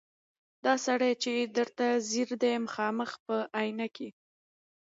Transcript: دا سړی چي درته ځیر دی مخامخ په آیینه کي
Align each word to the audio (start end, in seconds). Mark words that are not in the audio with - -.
دا 0.65 0.73
سړی 0.85 1.11
چي 1.23 1.33
درته 1.57 1.85
ځیر 2.09 2.29
دی 2.43 2.53
مخامخ 2.65 3.11
په 3.25 3.35
آیینه 3.59 3.87
کي 3.95 4.09